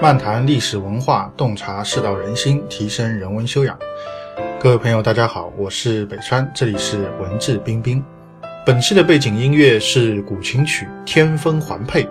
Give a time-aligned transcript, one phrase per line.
[0.00, 3.76] 漫谈历史文化，洞察世道人心，提升人文修养。
[4.60, 8.00] 各位朋友，大家好，我是北川，这里是文质彬彬。
[8.64, 12.04] 本期的背景音乐是古琴曲《天风环佩》，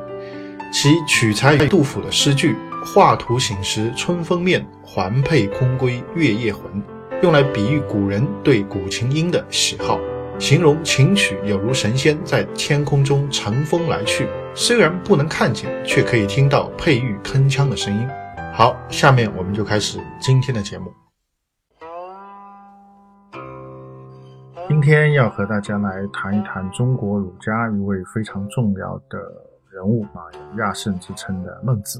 [0.69, 6.63] 其取材于杜甫的诗句“画图醒时春风面，环佩空归月夜魂”，
[7.23, 9.97] 用来比喻古人对古琴音的喜好。
[10.39, 18.07] 形容琴曲有如神仙在天空中乘风来去，虽然不能看见，却可以听到佩玉铿锵的声音。
[18.53, 20.93] 好，下面我们就开始今天的节目。
[24.67, 29.17] 今天要和大家来谈一谈中国儒家一位非常重要的
[29.71, 31.99] 人物啊，有亚圣之称的孟子。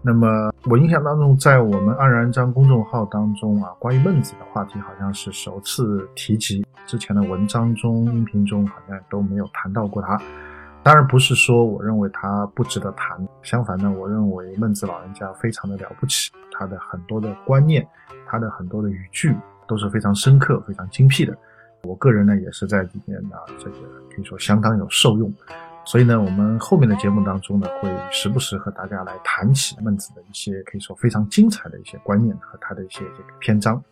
[0.00, 6.64] 那么我印象当中，在我们安然章公众号当中啊，关于孟子的话题好像是首次提及。
[6.86, 10.18] 之前的文章中、音频中好像都没有谈到过他。
[10.82, 17.86] 当然不是说我认为他不值得谈，相反呢，我认为孟子老人家非常的了不起，他的很多的观念，
[18.26, 21.36] 他的很多的语句都是非常深刻、非常精辟的。
[21.82, 23.76] 我个人呢，也是在里面啊，这个
[24.14, 25.30] 可以说相当有受用。
[25.88, 33.82] 所以呢，我们后面的节目当中呢，会时不时和大家来谈起孟子的一些可以说非常精彩的一些观念和他的一些这个篇章。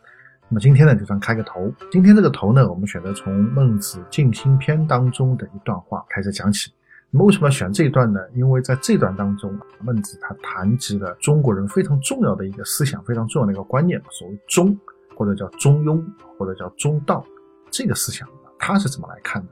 [0.47, 1.73] 那么今天呢，就算开个头。
[1.91, 6.71] 今天这个头呢，我们选择从《孟子尽心篇》当中的一段话开始讲起。
[7.11, 8.21] 那么为什么选这一段呢？
[8.35, 14.79] 因为在这段当中，孟子他谈及了中国人非常重要的一个思想，非常重要的一个观念，所谓中，
[15.17, 16.05] 或者叫中庸，
[16.37, 17.25] 或者叫中道，
[17.71, 19.49] 这个思想他是怎么来看的？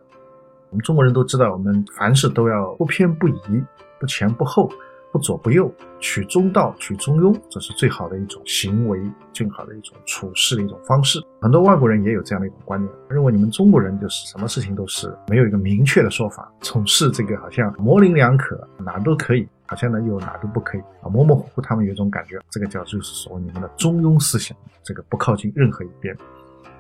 [0.75, 3.65] 我们中国人都知道，我们凡事都要不偏不倚，
[4.01, 4.69] 不前不后，
[5.13, 9.01] 不左不右，取中道，取中庸，这是最好的一种行为，
[9.33, 11.21] 最好的一种处事的一种方式。
[11.41, 21.63] 很多外国人也有这样的一种观念，认为你们中国人就是什么事情都是没有一个明确的说法，总是这个好像模棱两可，哪都可以，好像呢又哪都不可以啊，模模糊糊。
[21.63, 26.17] 他们有一种感觉，这个叫就是所谓你们的中庸思想，这个不靠近任何一边。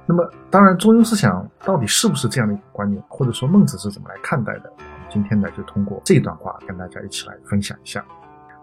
[0.06, 4.70] 那么，当然，中庸思想到底是不是这样的一个观念，或者说孟子是怎么来看待的？
[4.76, 8.04] 我们今天呢，就通过这段话跟大家一起来分享一下。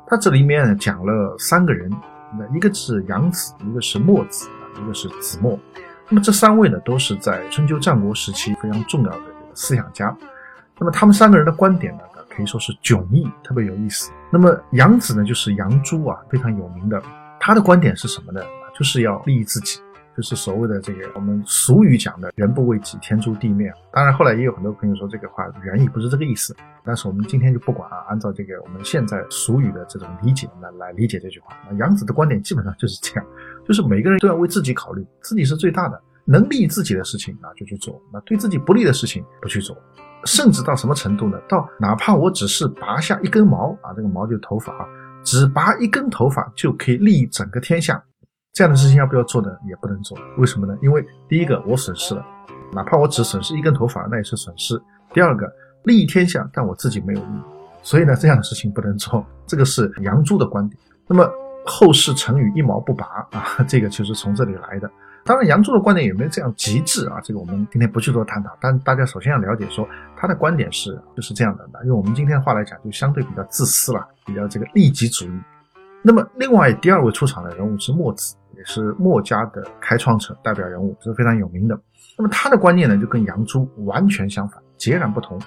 [0.06, 1.90] 他这里面讲了三个人，
[2.38, 4.50] 那一个是杨子，一个是墨子，
[4.80, 5.58] 一个是子墨。
[6.10, 9.22] 那么这三位呢，都是在春秋战国时期非常重要的
[9.56, 10.16] 思想家。
[10.78, 14.12] 那么他们三个人的观点呢，可以说是迥异，特别有意思。
[14.30, 17.02] 那么杨子呢，就是杨朱啊，非常有名的。
[17.40, 18.42] 他的观点是什么呢？
[18.78, 19.82] 就是要利益自己。
[20.22, 23.74] 就是所谓的这个我们俗语讲的“人不为己，天诛地灭”。
[23.92, 26.56] 当然，后来也有很多朋友说这个话原意不是这个意思。
[26.86, 31.58] 但是我们今天就不管啊，按照这个我们现在俗语的这种理解来来理解这句话。
[31.68, 33.26] 那杨子的观点基本上就是这样，
[33.68, 39.76] 就是每个人都要为自己考虑，自己是最大的，能利自己的事情啊就去做，那对自己不利的事情不去做。
[40.26, 41.40] 甚至到什么程度呢？
[41.50, 44.86] 到哪怕我只是拔下一根毛啊，这个毛就是头发啊，
[45.24, 48.04] 只拔一根头发就可以利整个天下。
[48.54, 49.50] 这样的事情要不要做呢？
[49.66, 50.78] 也不能做，为什么呢？
[50.82, 52.26] 因为第一个我损失了，
[52.74, 54.82] 哪怕我只损失一根头发，那也是损失。
[55.14, 55.50] 第二个
[55.86, 57.42] 利益天下，但我自己没有利益，
[57.82, 59.26] 所以呢，这样的事情不能做。
[59.48, 60.78] 这个是杨朱的观点。
[61.08, 61.30] 那么
[61.66, 64.92] 后世成语一毛不拔啊， 这个就是从这里来的。
[65.24, 67.22] 当然，杨朱的观点有没有这样极致啊？
[67.24, 68.50] 这个我们今天不去做探讨。
[68.60, 69.88] 但大家首先要了解，说
[70.18, 71.66] 他的观点是就是这样的。
[71.86, 75.32] 用我们今天的话来讲，就相对比较自私了，比较这个利己主义。
[76.02, 78.36] 那么另外第二位出场的人物是墨子。
[78.58, 81.82] 也是墨家的开创者、代表人物，是非常有名的。
[82.16, 85.42] 那么他的观念呢，就跟杨朱完全相反，截然不同。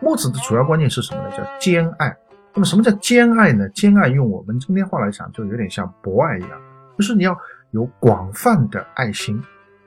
[0.00, 1.30] 墨子的主要观念是什么呢？
[1.36, 2.16] 叫兼爱。
[2.54, 3.68] 那么什么叫兼爱呢？
[3.68, 6.50] 兼爱用我们今天话来讲，就有点像博爱一样，
[6.98, 7.38] 就是你要
[7.70, 9.40] 有广泛的爱心，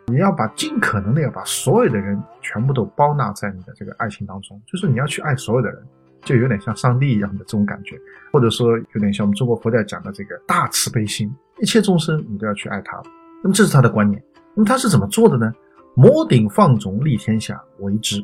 [0.05, 5.83] 你要把尽可能的要把所有的人全部都包纳在你的这个爱心当中，就是你要去爱所有的人，
[6.23, 7.95] 就有点像上帝一样的这种感觉，
[8.31, 11.31] 或者说有点像我们中国佛教讲的这个大慈悲心。
[11.59, 13.01] 一切众生，你都要去爱他。
[13.43, 14.21] 那么这是他的观念。
[14.55, 15.51] 那么他是怎么做的呢？
[15.95, 18.23] 摩顶放踵，立天下为之。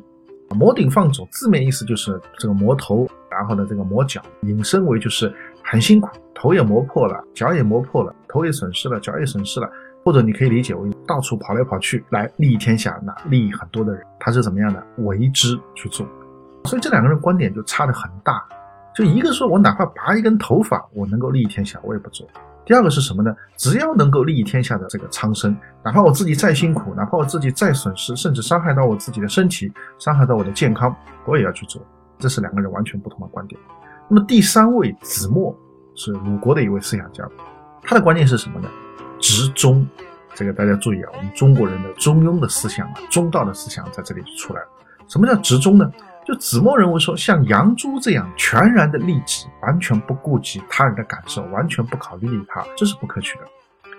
[0.51, 5.33] 摩顶放踵字面意思就是这个磨头，然后呢这个磨脚，引申为就是
[5.63, 9.69] 很辛苦，头也磨破了，脚也磨破了，头也损失了，脚也损失了。
[10.03, 16.07] 或者你可以理解为到处跑来跑去来利益天下，那利益很多的人，他是怎么样的为之去做？
[16.65, 18.43] 所以这两个人观点就差得很大。
[18.95, 22.25] 就一个说我哪怕拔一根头发，我能够利益天下，我也不做。
[22.65, 23.35] 第二个是什么呢？
[23.57, 30.95] 只要能够利益天下的这个苍生，哪怕我自己再辛苦，哪怕我自己再损失，甚至伤害到我自己的身体，伤害到我的健康，
[31.25, 31.81] 我也要去做。
[32.17, 33.59] 这是两个人完全不同的观点。
[34.07, 35.55] 那么第三位子墨
[35.93, 37.23] 是鲁国的一位思想家，
[37.83, 38.69] 他的观念是什么呢？
[39.19, 39.85] 直中。
[40.33, 44.67] 这个大家注意啊，我们中国人的中庸的思想啊，中道的思想在这里就出来了。
[45.07, 45.89] 什么叫直中呢？
[46.25, 53.43] 就子墨认为说，像杨朱这样全然的利己，完全不顾及他人的感受，完全不考虑利他，这是不可取的。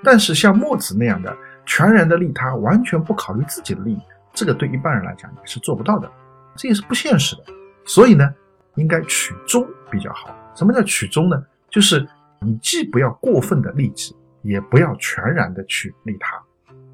[0.03, 1.35] 但是像墨子那样的
[1.65, 4.01] 全然的利他，完全不考虑自己的利益，
[4.35, 6.11] 这个对一般人来讲也是做不到的，
[6.57, 7.45] 这也是不现实的。
[7.85, 8.29] 所以呢，
[8.75, 10.35] 应该取中比较好。
[10.57, 11.41] 什么叫取中呢？
[11.71, 12.05] 就是
[12.41, 16.37] 你既不要过分的利己，也不要全然的去利他。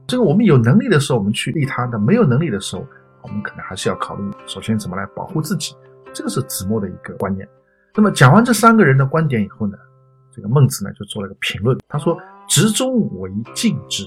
[0.06, 2.87] 这个我们有能力的时候，我们去利他；的没有能力的时候，
[3.22, 5.74] 我们可能还是要考虑，首先怎么来保护自己，
[6.12, 7.48] 这个是子墨的一个观念。
[7.94, 9.76] 那么讲完这三个人的观点以后呢，
[10.34, 14.04] 这个孟子呢就做了一个评论，他说：“直中为近之，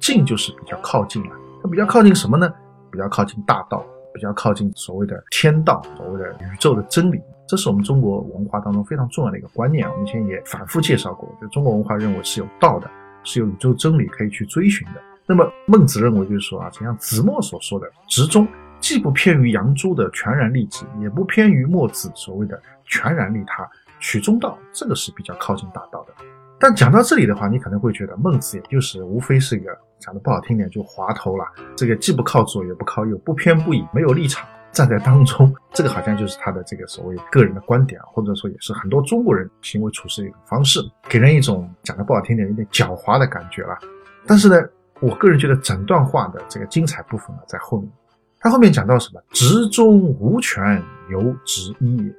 [0.00, 1.30] 近就是比较靠近了。
[1.62, 2.52] 他比较靠近什么呢？
[2.90, 7.20] 比较靠近大道，比较靠近所谓的天道，所谓的宇宙的真理。
[7.46, 9.88] 这是我们中国文化当中非常重要的一个观念。
[9.90, 12.90] 我们以前也反复介绍过，就中国文化认为是有道的，
[13.24, 18.44] 是有宇宙真理可以去追寻的。”那么孟子认为，就是说啊，就像子墨所说的，直中
[18.80, 23.64] 既不偏于杨朱的全然利己，也不偏于墨子所谓的全然利他，
[24.00, 26.12] 取中道，这个是比较靠近大道的。
[26.58, 31.44] 但讲到这里的话，你可能会觉得孟子也就是无非是一个讲的不好听点就滑头了，
[31.76, 43.78] 这个既不靠左也不靠右，不偏不倚，没有立场，站在当中，这个好像就是他的这个所谓个人的观点，或者说也是很多中国人行为处事的一种方式，给人一种讲的不好听点有点狡猾的感觉了。
[44.26, 44.56] 但是呢。
[45.00, 47.90] 我个人觉得整段话的这个精彩部分呢，在后面。
[48.38, 49.20] 他后面讲到什么？
[49.32, 52.14] 执中无权，由执一也。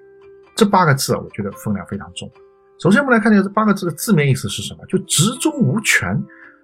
[0.55, 2.29] 这八个字啊，我觉得分量非常重。
[2.79, 4.85] 首先，我们来看一下这八个字的字面意思是什么？
[4.87, 6.19] 就执中无权，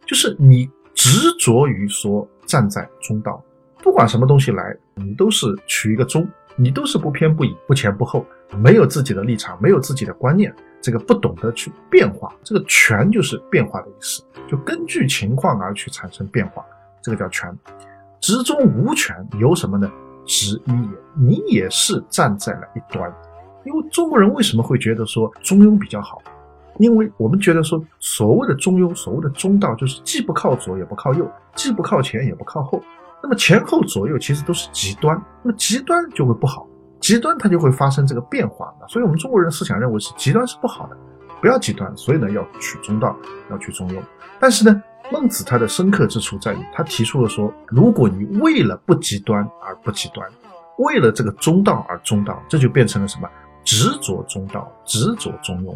[0.05, 3.43] 就是你执着于说站在中道，
[3.83, 8.25] 不管什么东西来，你都是取一个中，你都是不偏不倚、不前不后，
[8.57, 10.53] 没有自己的立场，没有自己的观念。
[10.81, 16.65] 这个不懂得去变化，这个权就是变化的意思，就根据情况而去产生变化，
[17.01, 17.53] 这个叫权。
[18.19, 19.91] 直中无权，由什么呢？
[20.25, 23.13] 直一也，你也是站在了一端。
[23.65, 26.21] 因为中国人为什么会觉得说中庸比较好？
[26.79, 32.81] 因为我们觉得说所谓的中庸，所谓的中道，就是既不靠左也不靠右，既不靠前也不靠后。
[33.21, 36.67] 那么前后左右其实都是极端，那么极端就会不好。
[37.07, 40.97] 极端它就会发生这个变化，所以我们中国人思想认为是极端是不好的，
[41.39, 43.15] 不要极端，所以呢要取中道，
[43.49, 44.01] 要去中庸。
[44.41, 50.29] 但是呢，孟子他的深刻之处在于，他提出了说，如果你为了不极端而不极端，
[50.79, 53.29] 为了这个中道而中道，这就变成了什么？
[53.63, 55.73] 执着中道，执着中庸，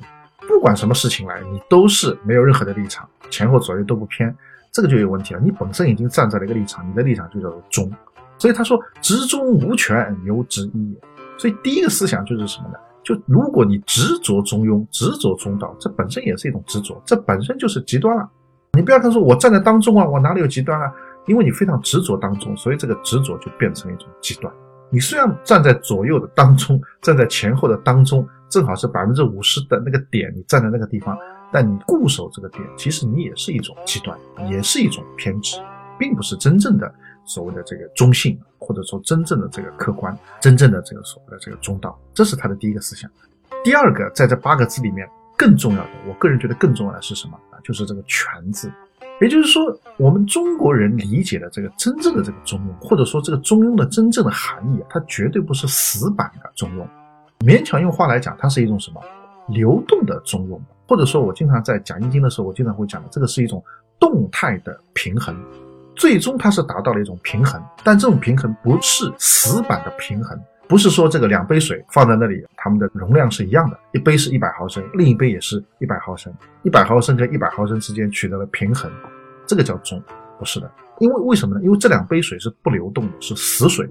[0.50, 4.36] 不管什么事情来，你都是没有任何的立场，前后左右都不偏，
[4.69, 5.39] 这个就有问题了。
[5.39, 7.89] 你本身已经站在了一个立场，你的立场就叫做中。
[8.38, 11.00] 所以他说：“执中无权，由直一也。”
[11.42, 12.76] 所以第一个思想就是什么呢？
[13.04, 18.30] 就如果你执着中庸，执着中道，这本身也是一种执着，这本身就是极端了。
[18.74, 20.94] 你不要看说我站在当中啊，我哪里有极端啊？
[21.26, 24.54] 因为你非常执着当中，所以这个执着就变成了一种极端。
[24.92, 31.18] 你虽然站在左右的当中，站在前后的当中，正好是百分之五十的那个点，你站在那个地方，
[31.52, 34.16] 但你固守这个点，其实你也是一种极端，
[34.48, 35.58] 也是一种偏执，
[35.98, 36.94] 并不是真正的。
[37.31, 43.10] 所谓的这个中性，或者说真正的这个客观，真正的这个所谓的这个中道，这是他的第一个思想。
[43.63, 45.07] 第二个，在这八个字里面
[45.38, 47.56] 更重要的，我个人觉得更重要的是什么啊？
[47.63, 48.69] 就是这个“权”字。
[49.22, 49.62] 也就是说，
[49.98, 56.86] 我们中国人理解的这个真正的这个中庸，或者说这个中庸的真正的含义，它绝对不是死板的中庸。
[57.45, 59.01] 勉强用话来讲，它是一种什么？
[59.48, 63.64] 流动的中庸，或者说我经常在讲易经的时候，我经常会讲的，这个是一种
[64.00, 65.35] 动态的平衡。
[66.02, 70.36] 最终它是达到了一种平衡，但这种平衡不是死板的平衡，
[70.68, 78.92] 不是说这个两杯水放在那里，它们的容量是一样的，一杯是一百毫升，另一杯也是一百毫升，一百毫升跟一百毫升之间取得了平衡，
[79.46, 80.02] 这个叫中，
[80.40, 81.62] 不是的，因为为什么呢？
[81.64, 83.88] 因为这两杯水是不流动的，是死水，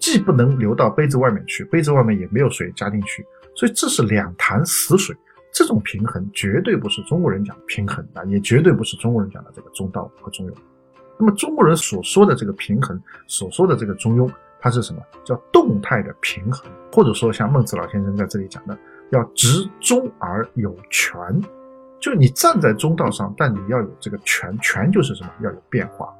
[0.00, 5.16] 既不能流到杯子外面去，杯子外面也没有水加进去，所以这是两潭死水，
[5.54, 10.52] 这种平衡绝对不是中国人讲平衡啊，也绝对不是中国人讲的这个中道和中庸。
[11.22, 14.28] 那么中国人所说的这个平衡，所说的这个中庸，
[14.60, 15.00] 它是什么？
[15.22, 18.76] 叫动态的平衡，或者说像孟子老先生在这里讲的，
[19.10, 21.14] 要直中而有权，
[22.00, 25.30] 就你站在中道上，但你要有这个权，权就是什么？
[25.44, 26.12] 要有变化。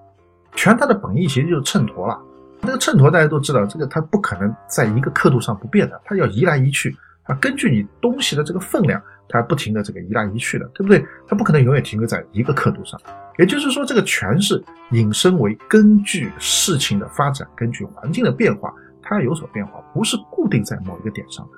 [0.54, 2.16] 权它的本意其实就是秤砣了。
[2.60, 11.04] 这个秤砣大家都知道，这个它不可能在一个刻度上不变的，它要移来移去，它根据你东西的这个分量，它不停的这个移来移去的，对不对？
[11.26, 13.00] 它不可能永远停留在一个刻度上。
[13.38, 21.52] 也就是说，这个权是引申为根据事情的发展，根据环境的变化，它有所变化，不是固定在某一个点上的。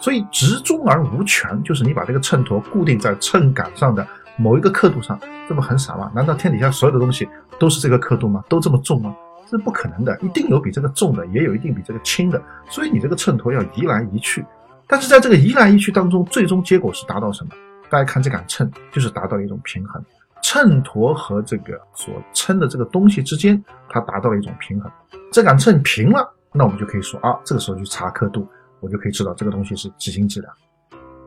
[0.00, 4.04] 所以直中而无权，就是你把这个秤砣固定在秤杆上的
[4.36, 5.18] 某一个刻度上，
[5.48, 6.10] 这不很傻吗？
[6.14, 7.28] 难道天底下所有的东西
[7.60, 8.42] 都是这个刻度吗？
[8.48, 9.14] 都这么重吗？
[9.46, 14.44] 这是不可能的，一定有比这个重的，也有一定比这个轻的，所以你这个秤砣要移来移去。
[14.86, 17.50] 但是在这个移来移去当中，最终结果是达到什么？
[17.90, 20.02] 大家看这杆秤，就是达到一种平衡，
[20.42, 24.90] 秤砣和这个所称的这个东西之间，它达到了一种平衡。
[25.30, 28.46] 这杆秤平了，那我们就可以说啊，这个时候去查刻度，
[28.80, 30.52] 我就可以知道这个东西是几斤几两。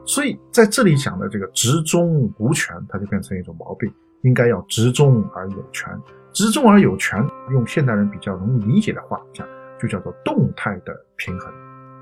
[0.05, 3.91] 所以在这里讲的这个直中无权，它就变成一种毛病，
[4.23, 5.89] 应该要直中而有权。
[6.33, 9.47] 直中而有权，用现代人比较容易理解的话讲，
[9.79, 11.51] 就叫做动态的平衡。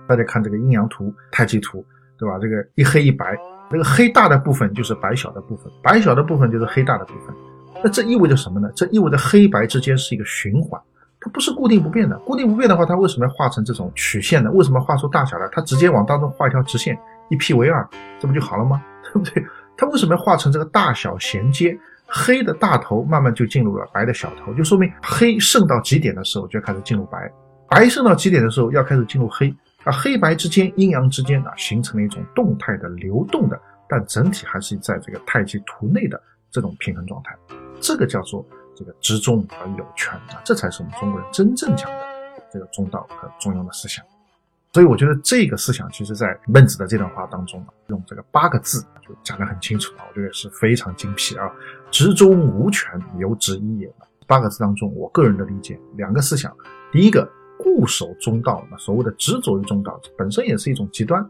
[0.07, 1.85] 大家看这个阴阳图、太极图，
[2.17, 2.37] 对吧？
[2.39, 3.37] 这个一黑一白，
[3.71, 7.35] 那个黑大的部分就是白小的部分，白小的部分就是黑大的部分。
[7.83, 8.69] 那这意味着什么呢？
[8.75, 10.81] 这意味着黑白之间是一个循环，
[11.19, 12.17] 它不是固定不变的。
[12.19, 14.51] 固定不变的话，它为什么要画成这种曲线呢？
[14.51, 15.47] 为什么画出大小来？
[15.51, 16.97] 它直接往当中画一条直线，
[17.29, 17.87] 一劈为二，
[18.19, 18.81] 这不就好了吗？
[19.03, 19.45] 对不对？
[19.77, 21.77] 它为什么要画成这个大小衔接？
[22.07, 27.31] 黑的大头慢慢就进入了白的小头，就说明黑盛到极点的时候就要开始进入白，
[27.67, 29.53] 白盛到极点的时候要开始进入黑。
[29.85, 37.37] 而黑白之间、阴阳之间啊，形成了一种动态的流动的，但整体还是在这个太极图内的这种平衡状态。
[37.79, 38.43] 这个叫做
[38.75, 42.07] 这个执中而有权啊，这才是我们中国人真正讲的
[42.51, 44.03] 这个中道和中庸的思想。
[44.73, 51.49] 所以我觉得这个思想，其实在孟子的这段话当中啊，用这个八个字就讲得很清楚啊，我觉得是非常精辟啊。
[51.91, 53.93] 执中无权，由直一也。
[54.25, 56.51] 八个字当中，我个人的理解，两个思想，
[56.91, 57.29] 第一个。
[57.57, 61.25] 固守中道，那所谓的执着于中道，本身也是一种极端，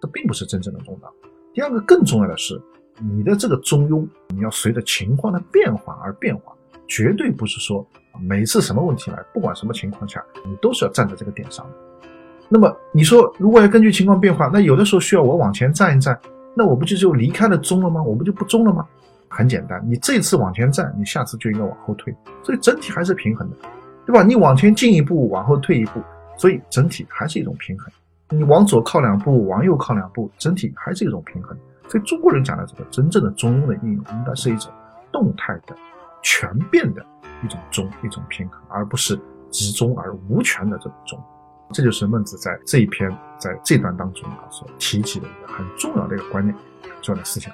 [0.00, 1.12] 这并不是真正的中道。
[1.52, 2.60] 第二个更重要的是，
[3.00, 6.52] 你的这个中庸，你要随着情况的变化而变化，
[6.86, 7.86] 绝对不是说
[8.20, 11.66] 每次什么问题来，不管什么情况下，你都是要站在这个点上。
[12.48, 16.18] 那么你说，如果要根据情况变化，那有的时候需要我往前站一站，
[16.54, 18.02] 那我不就就离开了中了吗？
[18.02, 18.86] 我不就不中了吗？
[19.28, 22.14] 很简单，你这次往前站，你下次就应该往后退，
[22.44, 23.56] 所以整体还是平衡的。
[24.06, 24.22] 对吧？
[24.22, 26.02] 你往前进一步，往后退一步，
[26.36, 27.92] 所以整体还是一种平衡。
[28.30, 31.56] 你往左靠两步，往右靠两步，整体还是一种平衡。
[31.88, 34.72] 所以中国人讲的这个真正的中庸的应用，应该是一种
[35.12, 35.76] 动态的、
[36.22, 37.04] 全变的
[37.44, 39.18] 一种中，一种平衡，而不是
[39.50, 41.22] 集中而无权的这种中。
[41.72, 46.54] 这就是孟子在这一篇在这段当中所提及的一个很重要的一个观念，
[47.00, 47.52] 重要的思想。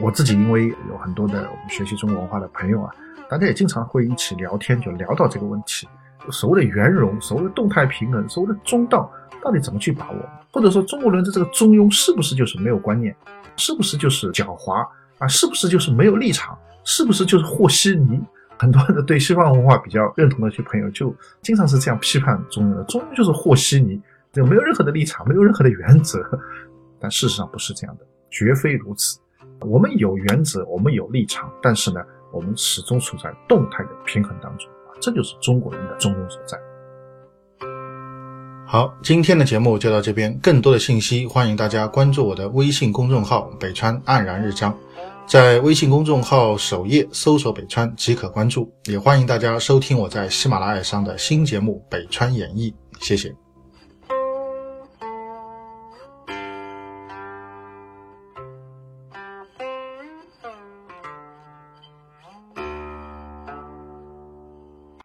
[0.00, 2.94] 我自己因为有很多的我们学习中国文化的朋友啊。
[3.30, 5.88] 大家也经常会一起聊天，就聊到这个问题：
[6.30, 9.10] 所谓的圆融，所谓的动态平衡，所谓的中道，
[9.42, 10.18] 到底怎么去把握？
[10.52, 13.16] 或者说，中国人的这个中庸是不是就是没有观念？
[13.56, 15.26] 是不是就是狡猾啊？
[15.26, 16.58] 是不是就是没有立场？
[16.84, 18.20] 是不是就是和稀泥？
[18.58, 23.98] 很多的对西方文化比较认同的一些朋友，就经常是这样批判中庸的：中庸就是和稀泥，
[24.30, 26.22] 就没有任何的立场，没有任何的原则。
[27.00, 29.18] 但事实上不是这样的，绝非如此。
[29.60, 32.00] 我们有原则，我们有立场，但是呢？
[32.32, 36.58] 我们始终处在动态的平衡当中啊，这就是中国人的中庸所在。
[38.66, 44.74] 好，今天的节目就到这边，更多的信息欢迎大家关注我的微信公众号“北川黯然日章”，
[45.28, 53.41] 在微信公众号首页搜索“北川”即可关注，也欢迎大家收听我在喜马拉雅上的新节目《北川演义》，谢谢。